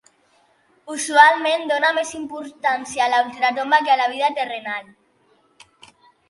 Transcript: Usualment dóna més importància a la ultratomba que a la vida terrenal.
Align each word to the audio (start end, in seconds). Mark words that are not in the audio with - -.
Usualment 0.93 1.65
dóna 1.71 1.91
més 1.97 2.13
importància 2.19 3.05
a 3.05 3.11
la 3.15 3.19
ultratomba 3.27 3.81
que 3.89 3.93
a 3.97 3.99
la 4.01 4.09
vida 4.15 4.31
terrenal. 4.41 4.91